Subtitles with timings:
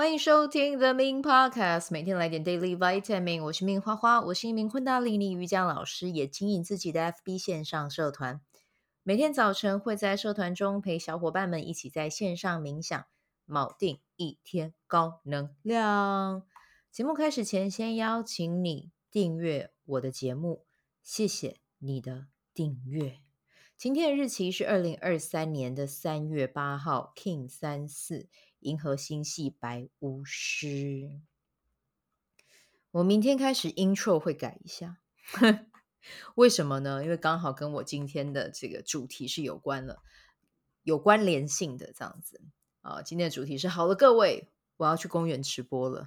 [0.00, 3.42] 欢迎收听 The Min Podcast，每天来点 Daily Vitamin。
[3.42, 8.40] 我是命花花，我是一名昆达里尼瑜伽老师，也经营自己的 FB 线上社团。
[9.02, 13.04] 每天早晨会在社团中陪小伙伴们一起在线上冥想，
[13.46, 16.44] 锚定一天高能量。
[16.90, 20.64] 节目开始前，先邀请你订阅我的节目，
[21.02, 23.20] 谢谢你的订阅。
[23.80, 28.28] 今天的日期是二零二三年的三月八号，King 三四。
[28.58, 31.22] 银河星系白巫师，
[32.90, 34.98] 我明天开始 intro 会改一下，
[36.36, 37.02] 为什么呢？
[37.02, 40.02] 因为刚好跟我今天的这个主题是有关了，
[40.82, 42.42] 有关联性的这样子
[42.82, 43.00] 啊。
[43.00, 46.06] 今天的主题是好了，各位，我要去公园直播了。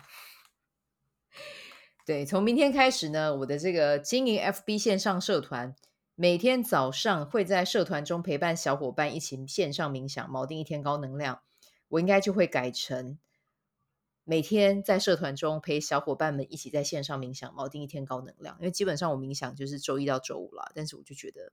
[2.06, 5.76] 对，从明天开始呢，我的这个经营 FB 线上社团，
[6.16, 11.42] 每天早上会在社团中陪伴小伙伴一起线上冥想，锚定一天高能量。
[11.88, 13.18] 我应该就会改成
[14.24, 18.56] 每天在社团中陪小伙伴们一起在线上冥想，锚定一天高能量。
[18.60, 21.52] 因为基本上我冥想就是周一到周五啦，但是我就觉得，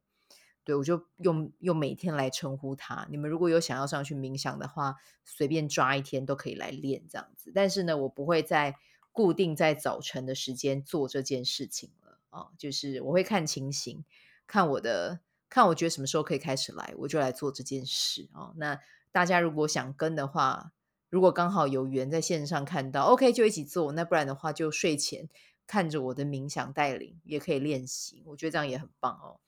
[0.62, 3.08] 对，我就用用每天来称呼它。
[3.10, 7.50] 你们如果有想要上去冥想的话，随便抓一天都可以来练这样子。
[7.54, 8.76] 但是呢，我不会在
[9.10, 14.04] 固定在早晨的时间做这件事情了啊，就是我会看情形，
[14.50, 18.52] 看我的，看我觉得什么时候可以开始来，我就来做这件事哦。
[18.56, 18.78] 那。
[19.12, 20.70] 大家如果想跟的话，
[21.08, 23.90] 如果刚好有缘在线上看到，OK 就一起做。
[23.90, 25.28] 那不然的话，就睡前
[25.66, 28.22] 看着我的冥想带领，也可以练习。
[28.26, 29.40] 我觉得这样也很棒哦。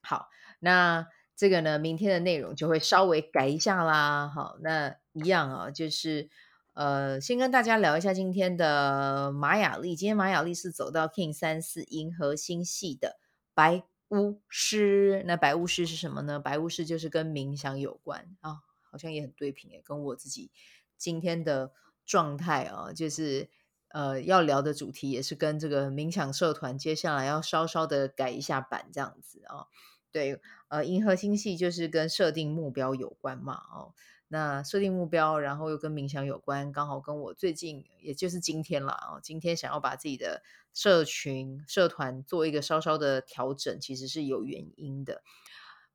[0.00, 4.26] 好，那这个呢，明天的内容就会稍微改一下啦。
[4.26, 6.30] 好，那一样啊，就是
[6.72, 9.94] 呃，先跟大家聊一下今天的玛雅历。
[9.94, 13.18] 今天玛雅历是走到 King 三四银河星系的
[13.52, 15.22] 白巫师。
[15.26, 16.38] 那白巫师是什么呢？
[16.38, 18.60] 白巫师就是跟冥想有关啊。
[18.90, 20.50] 好像也很对频诶，跟我自己
[20.96, 21.72] 今天的
[22.06, 23.50] 状态啊，就是
[23.88, 29.66] 呃要聊的主题也是跟这个冥想社团接下来要稍稍的改一下版这样子啊。
[30.10, 33.92] 对，呃，银河星系就是跟设定目标有关嘛，哦，
[34.28, 40.42] 那设定目标，然后又跟冥想有关，刚好跟我最近也就是今天啦，哦，今天想要把自己的
[40.72, 45.22] 社群社团做一个稍稍的调整，其实是有原因的。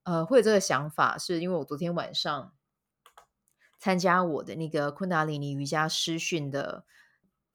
[0.04, 2.54] 呃，会有这个想法，是因为我昨天晚上。
[3.80, 6.86] 参加我的那个昆达里尼瑜伽师训的，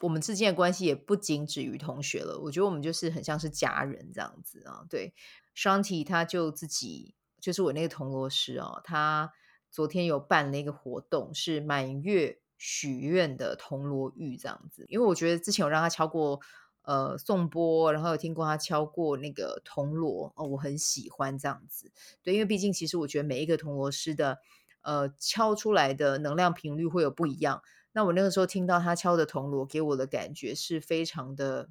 [0.00, 2.38] 我们之间的关系也不仅止于同学了。
[2.40, 4.84] 我觉得我们就是很像是家人这样子啊。
[4.90, 5.14] 对
[5.56, 9.32] ，Shanti 他就自己就是我那个铜锣师哦，他
[9.70, 14.84] 昨天有办了一个活动，是满月许愿的铜锣浴这样子。
[14.88, 16.42] 因为我觉得之前有让他敲过
[16.82, 21.92] 呃颂钵，然后有听过他敲过那个铜锣哦，我很喜欢这样子。
[22.22, 24.38] 对，因为毕竟其实我觉得每一个铜锣师的。
[24.80, 27.62] 呃，敲出来的能量频率会有不一样。
[27.92, 31.68] 那我那个时候听到他敲的铜锣，给我的感觉是非常的，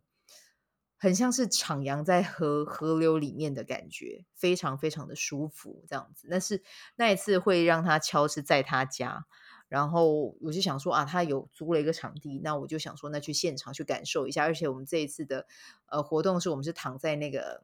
[0.97, 6.27] 很像是徜徉在河河流里面的感觉，非常非常的舒服，这样子。
[6.29, 6.61] 但是
[6.97, 9.25] 那一次会让他敲是在他家，
[9.67, 14.43] 然后我就想说啊，他有租了一个场地，那我就想说，那去现场去感受一下。
[14.43, 15.45] 而且我们这一次的
[15.87, 17.63] 呃活动是我们是躺在那个。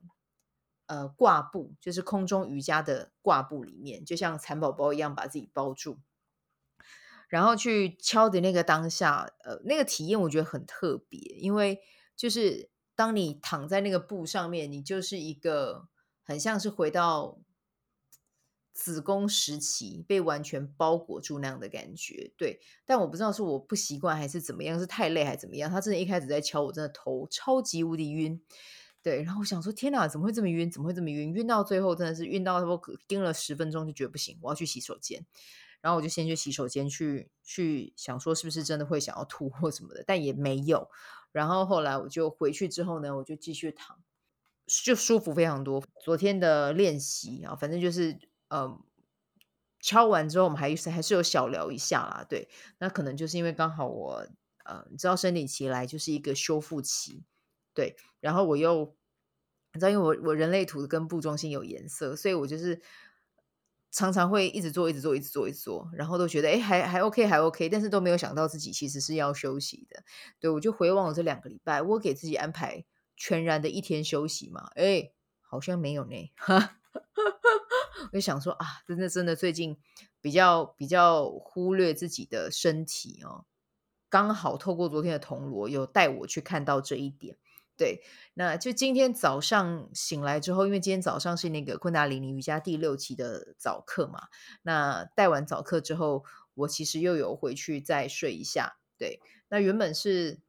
[0.86, 5.98] 呃，挂布就是空中瑜伽的挂布里面，就像蚕宝宝一样把自己包住，
[7.30, 11.80] 然后去敲的那个当下，呃，那个体验我觉得很特别，因为
[12.18, 15.88] 就是当你躺在那个布上面，你就是一个
[16.22, 17.40] 很像是回到
[18.74, 22.60] 子宫时期被完全包裹住那样的感觉，对。
[22.86, 28.42] 但我不知道是我不习惯还是怎么样，是太累还是怎么样，他真的一开始在敲，我真的头超级无敌晕。
[29.02, 30.72] 对，然后我想说，天哪，怎么会这么晕？
[30.72, 31.34] 怎么会这么晕？
[31.34, 35.26] 晕到最后真的是晕到我盯了十分钟，就觉得不行，我要去洗手间。
[35.82, 40.90] 然后我就先去洗手间去去想说，是不是真的会想要吐或什么的，但也没有。
[41.34, 44.02] 然后后来我就回去之后呢，我就继续躺，
[44.86, 45.84] 就舒服非常多。
[46.02, 48.18] 昨天的练习啊，反正就是
[48.54, 48.80] 嗯，
[49.80, 52.24] 敲完之后我们还还是有小聊一下啦。
[52.30, 52.48] 对，
[52.78, 54.28] 那可能就是因为刚好我
[54.64, 57.24] 呃，你知道生理期来就是一个修复期。
[57.74, 58.96] 对，然后我又
[59.74, 62.80] 你知道，因为我我人类图跟部中心有颜色，所以我就是
[63.90, 70.04] 常常会一直做，一直做，一直做，一直做，然后都觉得哎，还还 OK，还 OK，但是都没有想到自己其实是要休息的。
[70.40, 72.86] 对，我就回望了这两个礼拜，我给自己安排
[73.18, 74.70] 全然的一天休息嘛？
[74.76, 75.12] 哎，
[75.42, 76.32] 好像没有呢。
[78.12, 79.78] 我就想说啊，真的真的，最近
[80.22, 83.46] 比较比较忽略自己的身体哦，
[84.10, 87.38] 刚好透过昨天的铜锣，有带我去看到这一点。
[87.76, 88.04] 对，
[88.36, 94.28] 那就今天早上醒来之后，因为今天早上是那个昆达里尼瑜伽第六期的早课嘛，
[94.62, 96.24] 那带完早课之后，
[96.54, 99.20] 我其实又有回去再睡一下，对，
[99.50, 100.40] 那原本是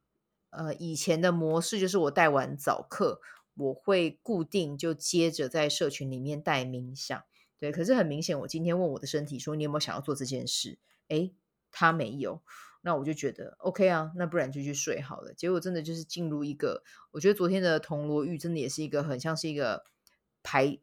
[0.51, 3.19] 呃以前的模式，就是我带完早课，
[3.55, 7.23] 我会固定就接着在社群里面带冥想。
[7.57, 10.77] 对，可是很明显，我今天问我的身体说，你有没有想要做这件事？
[11.07, 11.33] 诶，
[11.71, 12.41] 他没有。
[12.81, 15.33] 那我就觉得 OK 啊，那不然就去睡好了。
[15.33, 19.85] 结果真的就是进入一个，我觉得昨天的铜锣浴真的也是一个很像是一个
[20.43, 20.77] 排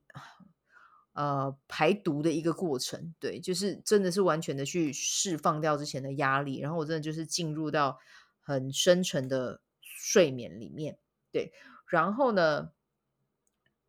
[1.12, 3.14] 呃排毒的一个过程。
[3.20, 8.00] 对，就是真的是完全的去释放掉之前的压力，然后我真的就是进入到
[8.40, 10.98] 很深沉的睡眠里面。
[11.30, 11.52] 对，
[11.86, 12.72] 然后呢，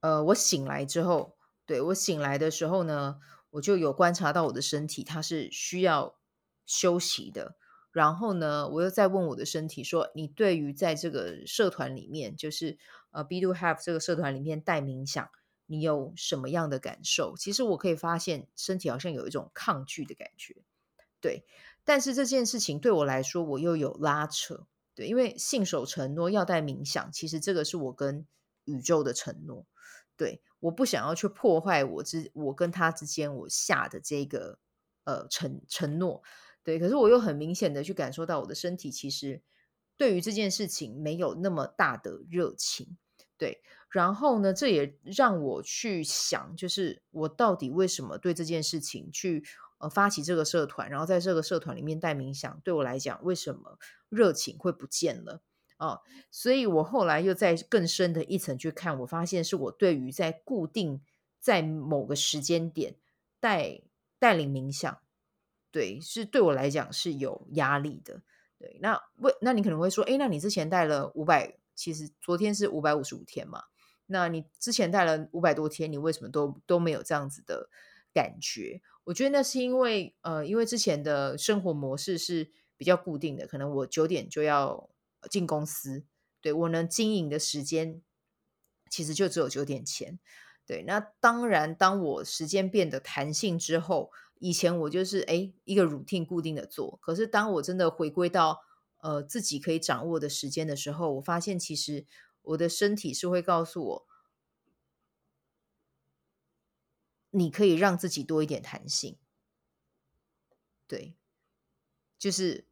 [0.01, 1.35] 呃，我醒来之后，
[1.65, 3.19] 对，我醒来的时候呢，
[3.51, 6.18] 我就有观察到我的身体它是需要
[6.65, 7.56] 休息的。
[7.92, 12.80] 然后呢，我又再问我的身体说：“你对于在这个社团里面，就是
[13.12, 15.30] 呃，Be Do Have 这个社团里面带冥想，
[15.68, 20.63] 你有什么样的感受？”其实我可以发现，身体好像有一种抗拒的感觉。
[21.21, 21.45] 对，
[21.83, 24.66] 但是这件事情对我来说，我又有拉扯。
[24.95, 28.25] 对，因为信守承诺要带冥想，其实这个是我跟
[28.66, 29.68] 宇宙的承诺。
[30.18, 34.60] 对，我不想要去破坏我之我跟他之间我下的这个
[35.04, 36.24] 呃承承诺。
[36.63, 39.42] 对，可是我又很明显的去感受到我的身体其实
[39.98, 42.98] 对于这件事情没有那么大的热情，
[43.38, 43.62] 对。
[43.89, 49.44] 然后呢，这也让我去想，就是我到底为什么对这件事情去
[49.80, 53.77] 呃发起这个社团，然后在这个社团里面带冥想，对我来讲，为什么
[54.09, 55.42] 热情会不见了
[55.78, 56.02] 哦？
[56.31, 61.02] 所以我后来又在更深的一层去看，我发现是我对于在固定
[61.40, 62.96] 在某个时间点
[63.40, 63.81] 带
[64.20, 65.00] 带领冥想。
[65.72, 68.22] 对，是对我来讲是有压力的。
[68.60, 73.64] 对，那为那你可能会说，诶，那你之前带了五百，其实昨天是五百五十五天嘛？
[74.06, 77.69] 那你之前带了五百多天，你为什么都都没有这样子的
[78.14, 78.81] 感觉？
[79.06, 84.90] 我觉得那是因为，呃，因为之前的生活模式是比较固定的，可能我九点就要
[85.30, 86.06] 进公司，
[86.42, 88.02] 对，我能经营的时间
[88.90, 90.20] 其实就只有九点前。
[90.66, 94.12] 对，那当然，当我时间变得弹性之后。
[94.40, 98.60] 以前我就是诶一个 routine 固定的做，可是当我真的回归到
[98.98, 102.06] 呃自己可以掌握的时间的时候，我发现其实
[102.42, 104.08] 我的身体是会告诉我，
[107.30, 109.18] 你可以让自己多一点弹性。
[110.86, 111.16] 对，
[112.19, 112.66] 就是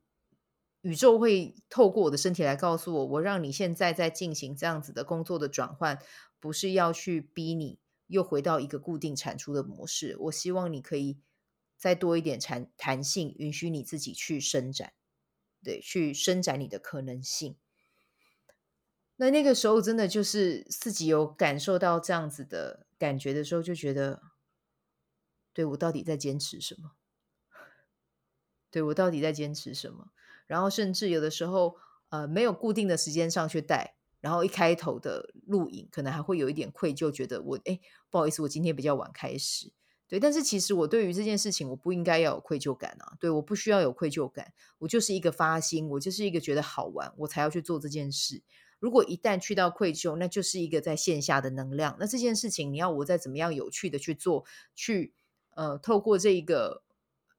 [0.81, 5.99] 宇宙会透过我的身体来告诉我，我让你现在在进行这样子的工作的转换，
[6.39, 11.19] 不是要去逼你又回到一个固定产出的模式，我希望你可以。
[11.77, 14.93] 再多一点弹弹性，允许你自己去伸展，
[15.63, 17.57] 对，去伸展你的可能性。
[19.15, 24.21] 那那个时候，真的就是自己有感受到这样子的感觉的时候，就觉得，
[25.53, 26.91] 对，我到底在坚持什么？
[28.69, 30.11] 对，我到底在坚持什么？
[30.51, 31.77] 然后甚至有的时候，
[32.09, 39.71] 呃，没有固定的时间上去带，然后一开头的录影，可能还会有一点愧疚，觉得我，哎，不好意思，我今天比较晚开始。
[40.09, 43.15] 对，但是其实我对于这件事情，我不应该要有愧疚感啊。
[43.17, 48.43] 对，我不需要有愧疚感，我就是一个发心，我就是一个觉得好玩，我才要去做这件事。
[48.79, 51.95] 如果一旦去到愧疚，那就是一个在线下的能量。
[51.97, 54.43] 那这件事情，你要我再怎么样有趣的去做，
[54.75, 55.13] 去
[55.51, 56.83] 呃，透过这一个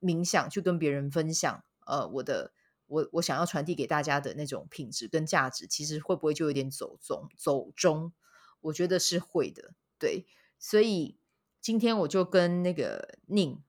[0.01, 2.55] 冥想去跟别人分享，呃，我的
[2.93, 8.13] 我我想要传递给大家的那种品质跟价值，其实会不会就有点走中走中？
[8.61, 9.73] 我觉得是会的。
[9.99, 10.27] 对，
[10.59, 11.17] 所以。
[11.63, 13.63] 今天我就跟那个宁，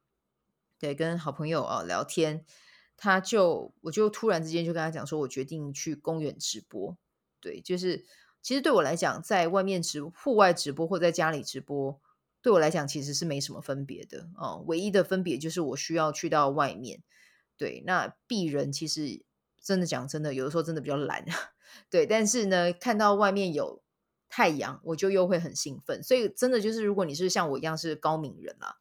[0.79, 2.43] 对，跟好朋友啊聊天，
[2.97, 6.97] 他就我就突然之间就跟他讲说，我决定去公园直播。
[7.39, 8.03] 对，就是
[8.41, 12.01] 其实对我来讲，在外面直户外直播或在家里直播，
[12.41, 14.63] 对我来讲其实是没什么分别的哦。
[14.65, 17.03] 唯一的分别就是我需要去到外面。
[17.57, 19.23] 对，那鄙人其实
[19.61, 21.25] 真的讲真的，有的时候真的比较懒。
[21.89, 23.81] 对，但是呢，看到外面有。
[24.35, 28.77] 太阳，我就又会很兴奋，所以真的就是，如果你是像我一样是高敏人啊，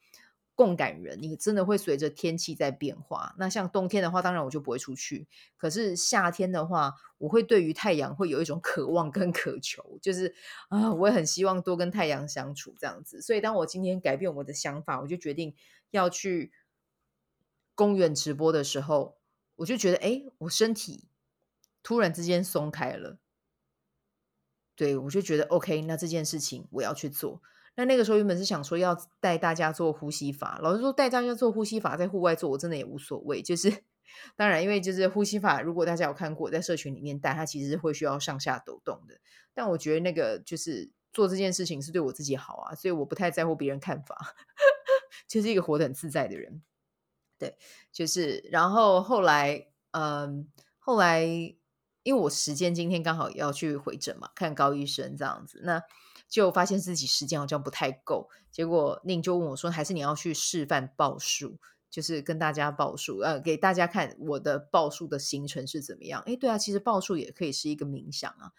[0.54, 3.34] 共感人，你真的会随着天气在变化。
[3.36, 5.28] 那像冬天的话，当然我就不会出去。
[5.58, 10.34] 可是夏天的话，我会对于太阳会有一种 渴望跟渴求，就是
[10.70, 13.20] 啊，我也很希望多跟太阳相处这样子。
[13.20, 15.54] 所以当我今天改变我的想法，我就决定
[15.90, 16.50] 要去
[17.74, 19.16] 公园直播的时候，
[19.56, 21.08] 我就觉得，哎，我身体
[21.82, 23.18] 突然之间松开了。
[24.74, 27.42] 对，我就觉得 OK，那这件事情我要去做。
[27.74, 33.40] 那那个时候原本是想说要带大家做呼吸法，老师说带大家做呼吸法，在户外做我真的也无所谓。
[33.42, 33.84] 就是
[34.36, 39.18] 当然，因为就是呼吸法，如果大家有看过，在社群里面带，它其实是会需要上下抖动的。
[39.54, 44.34] 但我觉得那个就是做这件事情是对我自己好啊，所以我不太在乎别人看法，
[45.28, 46.62] 就是一个活得很自在的人。
[47.42, 47.58] 对，
[47.90, 50.48] 就是然后后来，嗯。
[50.84, 51.22] 后来
[52.02, 55.80] 因为我时间今天刚好要去回诊嘛，看高医生这样子，那
[56.28, 58.28] 就发现自己时间好像不太够。
[58.50, 68.50] 结果宁就问我说：“还是你要去示范报数，就是跟大家报数，呃，给大家看我的报数的行程是怎么样？”诶，对啊，其实报数也可以是一个冥想啊，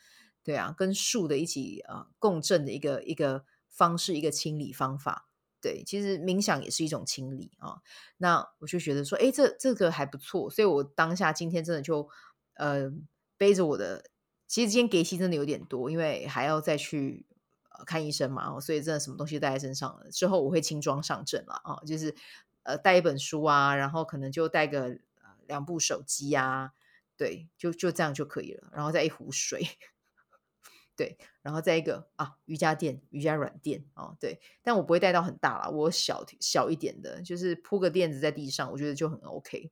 [0.45, 5.27] 对啊，跟数的一起呃共振的一个一个方式，一个清理方法。
[5.63, 7.77] 对，其实冥想也是一种清理啊。
[8.17, 12.09] 那我就觉得说，哎，这这个还不错，所以我当下今天真的就
[12.55, 12.91] 呃
[13.37, 14.03] 背着我的，
[14.45, 17.25] 其实今天给息真的有点多，因为还要再去、
[17.85, 20.11] 看医生嘛，所以真的什么东西带在身上了。
[20.11, 22.13] 之后我会轻装上阵了啊，就是
[22.63, 26.73] 呃带一本书啊，然后可能就带个、呃、两部手机啊，
[27.15, 29.65] 对，就就这样就可以了，然后再一壶水。
[30.95, 39.71] 对，然后再一个啊，瑜伽垫、瑜伽软垫哦，对，但我不会带到很大啦，我小小一点的，就是铺个垫子在地上，我觉得就很 OK。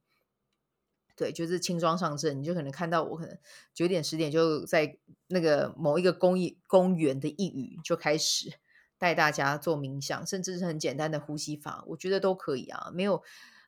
[1.15, 3.37] 对，就是轻装上阵，你就可能看到我可能
[3.75, 4.97] 九点十点就在
[5.27, 8.53] 那个某一个公益公园的一隅就开始
[8.97, 12.89] 带大家做冥想，甚至是很简单的呼吸法，我觉得都可以啊。
[12.91, 13.21] 没有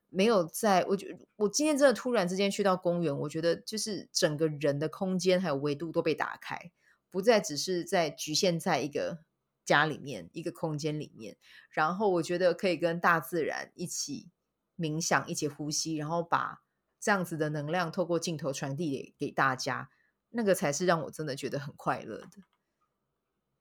[0.10, 6.72] 没有在，我觉我今天真的突然之间去到公园，我觉得就是整个人的空间还有维度都被打开。
[7.13, 9.20] 不再只是在局限在一个
[9.63, 11.38] 家里面，一个空间里面，
[11.70, 14.32] 然后我觉得可以跟大自然一起
[14.75, 16.63] 冥想，一起呼吸，然后把
[17.00, 19.91] 这样子的能量透过镜头传递给给大家，
[20.29, 22.29] 那个才是让我真的觉得很快乐的。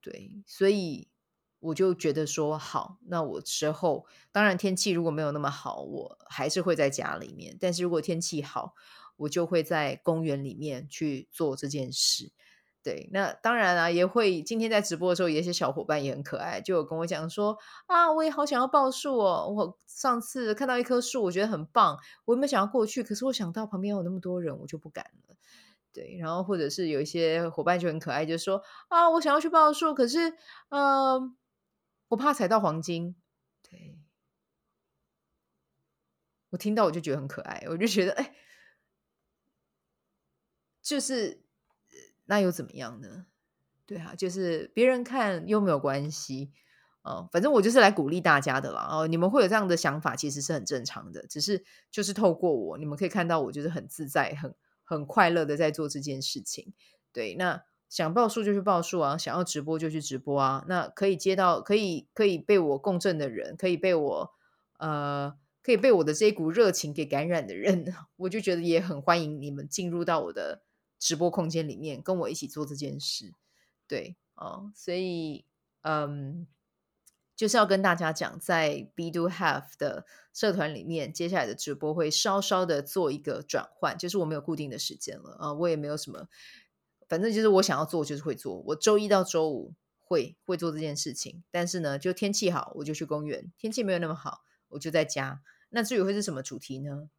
[0.01, 1.11] 对，所以
[1.61, 8.75] 我就觉得说好，那我之后当然天气如果没有那么好，我还是会在家里面，但是如果天气好，
[9.17, 12.33] 我就会在公园里面去做这件事。
[12.83, 19.47] 对，那当然啊，也会今天在直播的时候，有一些小伙伴也很可爱，就有跟我讲说啊，我也好想要报树哦。
[19.57, 23.05] 我上次看到一棵树，我觉得很棒，我有没有想要过去？
[23.05, 25.37] 可是我想到旁边有那么多人，我就不敢了。
[25.93, 30.35] 对，然后或者是有一些伙伴就很可爱，就说啊，我想要去报树，可是
[30.71, 31.21] 呃，
[32.09, 33.15] 我怕踩到黄金。
[33.63, 33.97] 对，
[36.51, 38.35] 我听到我就觉得很可爱，我就觉得哎，
[40.83, 41.42] 就是。
[42.27, 43.27] 那又怎么样呢？
[43.85, 46.51] 对啊，就是别人看又没有关系
[47.03, 48.89] 哦，反正我就是来鼓励大家的啦。
[48.91, 51.27] 哦，你们会有这样的想法，其实是很正常的。
[51.27, 56.73] 只是就是透过我，你们可以看到我就是很自在、很很快乐的在做这件事情。
[57.13, 60.65] 对，那想报数就去报数啊，想要直播就去直播啊。
[60.69, 64.31] 那可以接到可以可以被我共振的人，可以被我
[64.79, 70.63] 呃可以被我的这一股热情给感染的人， 我就觉得也很欢迎你们进入到我的。
[71.03, 73.35] 直播空间里面跟我一起做这件事，
[73.89, 75.45] 对哦，所以
[75.81, 76.47] 嗯，
[77.35, 86.29] 就是要跟大家讲，在 Be Do Have 的社团里面，接下来的直播会稍稍的做一个转换，就是我没有固定的时间了啊，我也没有什么，
[87.09, 95.43] 反正就是我想要做就是会做，我周一到周五会会做这件事情，但是呢，就天气好我就去公园，天气没有那么好我就在家。
[95.71, 97.11] 那至于会是什么主题呢？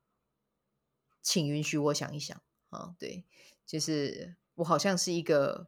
[1.21, 3.25] 请允许我想一想啊，对。
[3.65, 5.67] 就是我好像是一个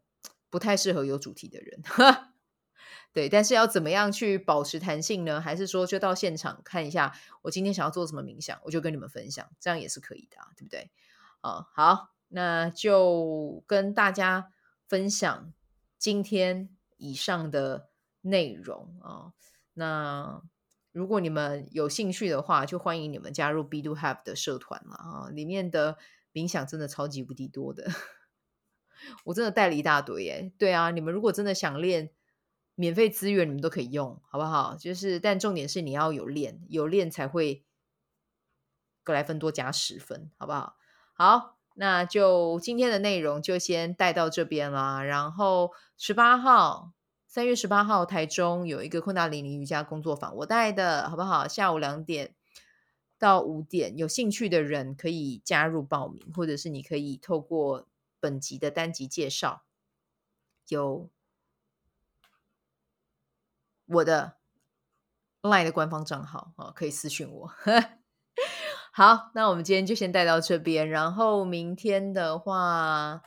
[0.49, 1.81] 不太适合有主题的人，
[3.11, 3.27] 对。
[3.27, 5.41] 但是要怎么样去保持弹性呢？
[5.41, 10.91] 还是说就到现场看一下，我今天想要做什么冥想，我就跟你们分享，这样也是可以的啊，对不对？
[11.41, 14.51] 啊，好，那就跟大家
[14.87, 15.53] 分享
[15.97, 17.89] 今天以上的
[18.21, 19.33] 内容啊。
[19.73, 20.41] 那
[20.91, 25.97] 如果你们有兴趣的话，就欢迎你们加入 B Do Have 的社团了啊，里面的。
[26.35, 27.89] 冥想真的超级无敌多的，
[29.23, 30.51] 我真的带了一大堆耶。
[30.57, 32.11] 对啊，你们如果真的想练，
[32.75, 34.75] 免费资源你们都可以用，好不好？
[34.75, 37.63] 就是，但重点是你要有练，有练才会
[39.01, 40.75] 格莱芬多加十分，好不好？
[41.13, 45.01] 好，那就今天的内容就先带到这边啦。
[45.01, 46.91] 然后十八号，
[47.25, 51.47] 三月十八号，台中有一个昆达里尼瑜伽工作坊，我带的，好不好？
[51.47, 52.35] 下午两点。
[53.17, 57.87] 到五点，有兴趣的人可以加入报名，或者是你可以透过
[58.19, 59.63] 本集的单集介绍，
[60.67, 61.09] 有
[63.85, 64.37] 我的
[65.41, 67.51] LINE 的官方账号啊，可以私讯我。
[68.91, 73.21] 好，那我们今天就先带到这边，然后明天的话，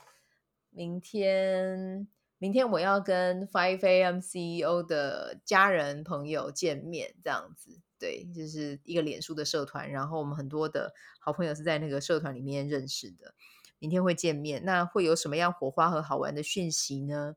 [0.69, 7.81] 明天明天我要跟 Five AM CEO 的家人朋友见面，这样子。
[7.99, 13.35] 对，就是一个脸书的社团，然后我们很多的好朋友是在那个社团里面认识的。
[13.77, 17.35] 明天会见面，那会有什么样火花和好玩的讯息呢？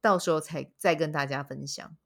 [0.00, 1.96] 到时候才再跟大家分享。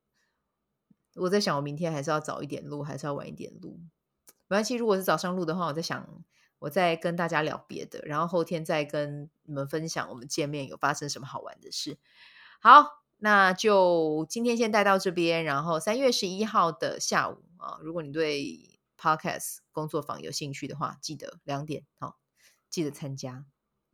[1.15, 3.81] 我在想，我明天还是要早一点录，还是要晚一点录？
[4.49, 6.25] 没关系，如果是早上录的话，我在想
[6.59, 11.99] 我再跟大家聊别的，然后后天再跟你们分享我们见面有发生什么好玩的事。
[12.61, 22.19] 好，那就今天先带到这边，然后三月十一号的下午啊，如果你对 Podcast 工作坊有兴趣的话，记得两点好，
[22.69, 23.45] 记得参加，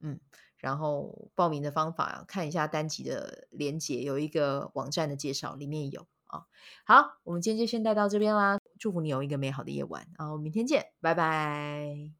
[0.00, 0.18] 嗯。
[0.59, 6.47] 然后报名的方法，看一下单集的连结，有一个网站的介绍，里面有啊。
[6.85, 8.59] 好，我们今天就先带到这边啦。
[8.78, 12.11] 祝福你有一个美好的夜晚，然后明天见，拜拜。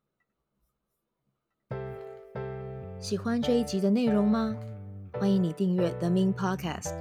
[3.01, 4.55] 喜欢这一集的内容吗？
[5.19, 6.93] 欢迎你订阅 The Min Podcast，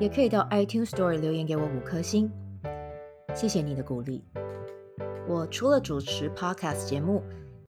[0.00, 2.32] 也可以到 iTunes Store 留言给我五颗星，
[3.34, 4.24] 谢谢你的鼓励。
[5.28, 7.22] 我除了主持 Podcast 节目，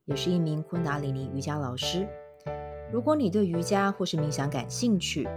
[0.07, 2.09] 也是一名昆达里尼瑜伽老师。
[2.91, 5.29] 如果你对瑜伽或是冥想感兴趣，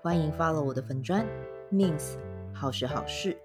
[0.00, 1.26] 欢迎 follow 我的粉专
[1.72, 2.16] Mins
[2.54, 3.36] 好时好事，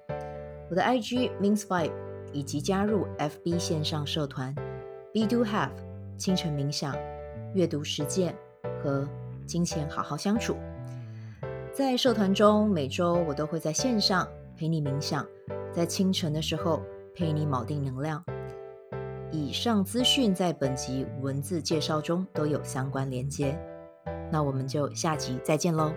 [0.70, 1.92] 我的 IG Mins Vibe，
[2.32, 4.54] 以及加入 FB 线上社团
[5.12, 5.72] Be Do Have
[6.18, 6.96] 清晨冥想、
[7.56, 8.36] 阅读实践
[8.84, 9.08] 和
[9.46, 10.56] 金钱好好相处。
[11.74, 15.26] 在社团中，每周我都会在线上陪你冥想，
[15.72, 16.82] 在清晨的时候
[17.16, 18.24] 陪你锚定能量。
[19.32, 23.58] 以上资讯在本集文字介绍中都有相关连接，
[24.30, 25.94] 那我们就下集再见喽。